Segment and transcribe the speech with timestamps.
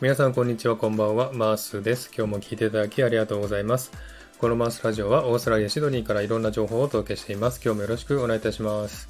[0.00, 1.32] 皆さんこんにちは、こんばんは。
[1.32, 2.10] マースです。
[2.16, 3.92] 今日も聞いていただきありがとうございます。
[4.38, 7.60] このマースラジオはオーストラリア・シドニーからいろんな情報をお届けしています。
[7.64, 9.08] 今日もよろしくお願いいたします。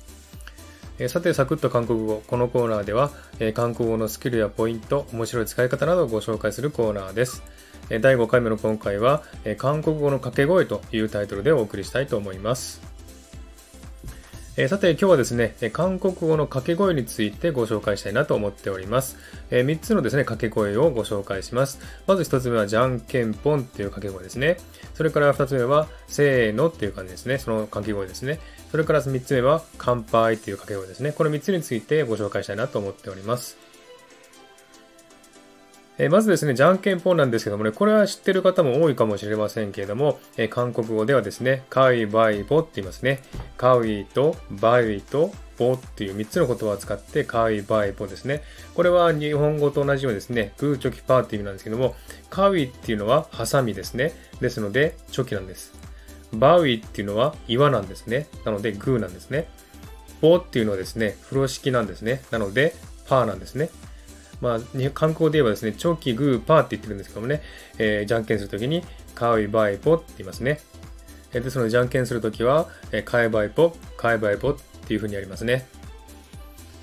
[0.99, 2.23] えさて、サクッと韓国語。
[2.27, 3.11] このコーナーでは、
[3.41, 7.43] え韓国語のスキルやポイント、面白い使い方などをご紹介するコーナーです。
[7.89, 12.94] え第5回目の今回は、え韓国語の掛け声というタイトルでお送りしたいと思います。
[14.57, 19.17] えー、さて今日はですね、韓国語の掛け声についてご紹介したいなと思っております。
[19.51, 21.81] えー、3つのですね、掛け声をご紹介します。
[22.07, 24.59] まず1つ目はじゃんけんぽんっていう掛け声ですね。
[24.95, 27.39] それから2つ目はせーのっていう感じですね。
[27.39, 28.39] その掛け声ですね。
[28.71, 31.11] それから3つ目は乾杯っていう掛け声ですね。
[31.11, 33.64] この3つについてご紹介したいなと思っております。
[35.97, 43.23] えまずですね、じゃんけんぽんなんですけどもね、これは知ってる方も多いかもしれませんけれども、え韓国語ではですね、カウイバイボって言いますね。
[43.57, 48.43] カウイとバイとボっていう3つの言葉を使ってカウイバイボですね。
[48.75, 51.95] これは日本語と同じようにですね、グーチョキパーっていう意味なんですけども、
[52.29, 54.13] カウイっていうのはハサミですね。
[54.41, 55.75] ですので、チョキなんです。
[56.33, 58.27] バウイっていうのは岩なんですね。
[58.45, 59.47] なので、グーなんですね。
[60.21, 62.23] ボっていうのはですね、風呂敷なんですね。
[62.33, 62.75] なので、
[63.07, 63.71] パーなんですね。
[64.41, 64.61] まあ、
[64.93, 67.43] 観光で言えばですね、チョキ、グー、パーって言ってるんですけどもね、
[67.79, 68.83] えー、じゃんけんするときに、
[69.15, 70.61] カウイバイポって言いますね。
[71.33, 75.67] で、そのじゃんけんするときは、えー、カイバイポ、カイバイポっていうふうにやりますね。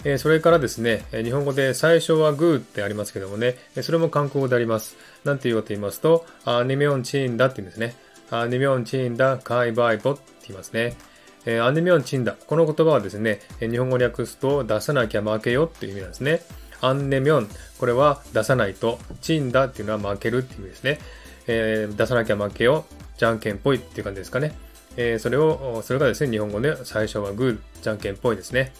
[0.03, 4.97] えー、それからですね、日本語で最初はグーってありますけどもね、それも韓国語であります。
[5.23, 7.95] なんて言うかと言いますと、アニメオンチーンダって言うんですね。
[8.31, 10.97] アニメオンチーンダ、カイバイポって言いますね。
[11.45, 12.33] えー、アニメオンチーンダ。
[12.33, 16.41] この言葉はですね、日本語に訳すと出さなきゃ負けよっていう意味なんですね。
[16.81, 20.99] アンネミョン、これは出さないと、チンダっていうのは負けるっていう意味ですね。
[21.47, 22.85] えー、出さなきゃ負けよ、
[23.17, 24.53] じゃんけんぽいっていう感じですかね。
[24.97, 28.73] えー、それを、それがですね、日本語で最初はグー、じゃんけんぽいですね。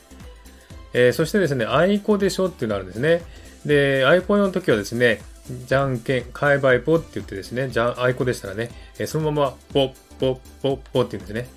[0.94, 3.24] えー、そしてですね、あいこでしょっていうのがあるんですね。
[3.66, 5.22] で、あいこの時はですね、
[5.66, 11.48] じゃんけん、かいばいぽって言ってですね、じゃん、あいこでしたらね、えー、そのまま、ぽっ、ぽっ、ぽっ、ぽって言うんですね。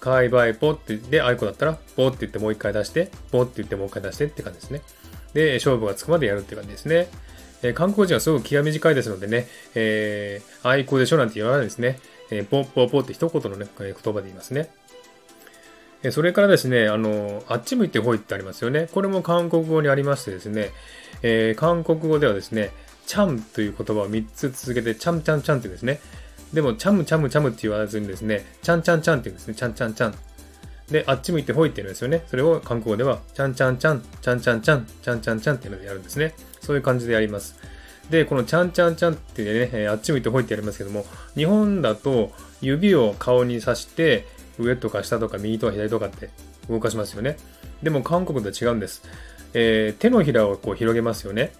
[0.00, 4.82] かいばいぽって言って、あいこだったら、ぽって言ってもう一回出して、ぽって言ってもう一回出してって感じですね。
[5.34, 7.08] で、勝負がつくまでやるって感じですね。
[7.62, 11.98] えー、韓国人はすごく気が短いですのでね、えー、愛好でしょなんて言わないですね。
[12.30, 14.70] えー、ポッポッポって一言のね、言葉で言いますね。
[16.04, 18.88] えそれからですね、あの、あっち向いてほいってありますよね。
[18.92, 20.70] これも韓国語にありましてですね、
[21.22, 22.70] えー、韓国語ではですね、
[23.06, 26.00] チャムという言葉を3つ続けて、チャムチャンチャンって言うんですね。
[26.52, 29.54] でも、チャムチャムチャムって言わずにですね、チャンチャンチャンって言うんですね。
[29.54, 30.14] チャンチャンチャン。
[30.90, 32.24] で、あっち向いてほいって言うんですよね。
[32.28, 36.34] それを韓国語では、ちゃんちゃんちゃん、ちゃんちゃんちゃん、ちゃんちゃんちゃんっていうのでやるんですね。
[36.60, 37.58] そういう感じでやります。
[38.10, 44.26] で、このちゃんちゃんちゃんってね、えあっち向いてほいってやりますけども、日本だと指を顔に刺して、
[44.58, 46.30] 上とか下とか右とか左とかって
[46.68, 47.36] 動かしますよね。
[47.82, 49.02] でも韓国とは違うんです。
[49.54, 51.52] えー、手のひらをこう広げますよね。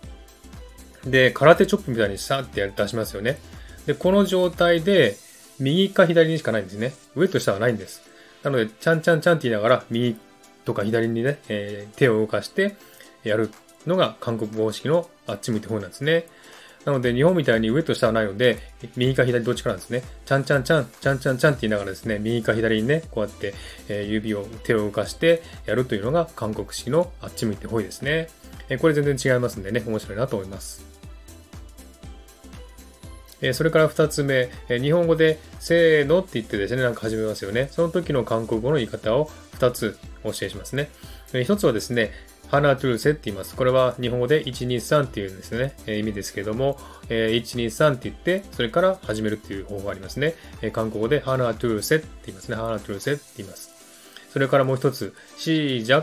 [1.06, 3.38] で、空手チョップみたいにさってや出しますよね。
[3.86, 5.16] で、この状態で、
[5.60, 6.94] 右か左にしかないんですね。
[7.14, 8.02] 上と下はないんです。
[8.44, 10.16] なので、ちゃんちゃんちゃんって言いながら、右
[10.64, 12.76] とか左にね、えー、手を動かして
[13.24, 13.50] やる
[13.86, 16.26] のが韓国語式のあっち向いて方なんですね。
[16.84, 18.58] なので、日本みたいに上と下はないので、
[18.96, 20.02] 右か左どっちかなんですね。
[20.26, 23.54] ちゃんちゃんちゃん、ちゃんちゃんちゃんって言いながらですね、右か左にね、こうやって、
[23.88, 28.28] えー、指を、手を動かしてやるというのが韓国式のあっち向いてほいですね。
[28.68, 30.93] えー、これ全然違いますんでね、面白いなと思います。
[33.44, 37.68] えそれから2つ目、え日本語でせーのって言ってですね、なんか始めますよね。
[37.70, 40.88] その時の韓国語の言い方を2つお教えしますね。
[41.34, 42.12] え1つはですね、
[42.48, 43.54] ハナトゥルセって言います。
[43.54, 46.78] これは日本語で123っていうんですね、え意味ですけども、
[47.10, 50.34] え123って言って、それから始めるっていう方法がありますね。
[50.62, 52.56] え韓国語でハナトゥルセって言いますね。
[52.56, 53.70] ハナトゥルセって言います。
[54.32, 56.02] それからもう一つ、シージャ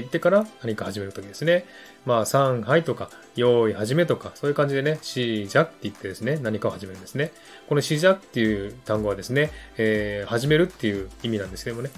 [0.00, 1.64] って言ってから何か始めるときですね。
[2.04, 7.32] まあ、さん、はいとか、用意、始めとか、そういう感じでね、しじゃって言ってですね、何かを始めるんですね。
[7.68, 11.90] このしじゃっていう単語はですね、えー、始めるっていう意味なんですけどもね、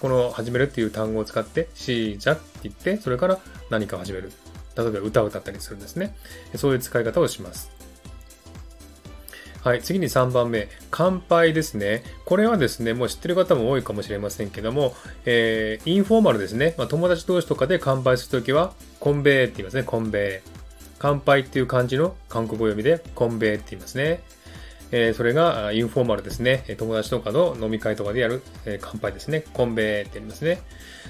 [0.00, 3.38] この始めるっていう単語を使って、しじゃって言って、それから
[3.70, 4.32] 何かを始める。
[4.76, 6.14] 例えば歌を歌ったりするんですね。
[6.56, 7.70] そういう使い方をします。
[9.66, 12.04] はい、次に3番目、乾杯ですね。
[12.24, 16.76] これはですね、もう知ってる方も多いかもしれませんけども、えー、インフォーマルですね。
[16.78, 20.50] まあ、友達同士とかで乾杯するときは、コンベーって言いますね、コンベー。
[21.00, 24.22] 乾杯っていう漢字の韓国語読みで、コンベーって言いますね。
[24.92, 26.62] えー、それがインフォーマルですね。
[26.78, 29.46] 友達とかの飲み会とかでやる、えー、乾杯ですね。
[29.52, 30.60] コンベーって言いますね。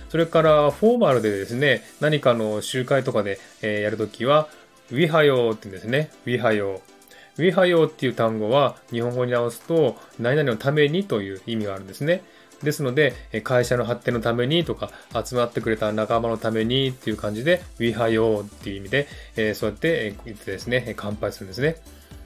[0.09, 4.49] それからフォーマルでですね、何かの集会とかで、えー、やるときは、
[4.91, 6.11] ウィハヨーって言うんですね。
[6.25, 6.96] ウィハヨー。
[7.39, 12.23] ウィハヨーっていう単語は日本語に直すと何々のためにという意味があるんですね。
[12.63, 14.91] ですので、会社の発展のためにとか、
[15.25, 21.77] 集まってくれた仲間のためにっていう感じで、We h i r っていう意味で、えそうやって言ってですね、乾杯するんですね。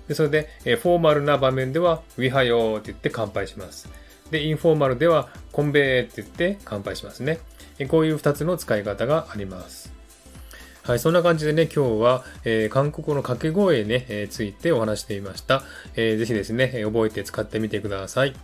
[0.06, 3.88] でそれで、えフォーマルな場面では、We h i r って言って乾杯します。
[4.30, 7.40] で、インフォーマルでは、コンベーって言って乾杯しますね。
[7.88, 10.00] こういう2つの使い方があります。
[10.90, 15.62] はい、そんな感じでね、今日は、えー、韓国語の掛け声ね、えー、ついてお話していました。
[15.94, 18.34] えー、ぜひですね、覚えて使ってみてください。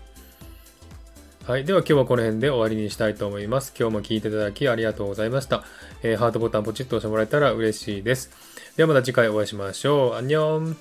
[1.44, 1.64] はい。
[1.64, 3.74] では今日はこの辺で終わりにしたいと思います。
[3.76, 5.64] 今日も聴いていただきありがとうございました。
[6.04, 8.30] えー、ハートボタンポチッと押してもらえたら嬉しいです。
[8.76, 10.14] ではまた次回お会いしましょう。
[10.14, 10.76] アンニョン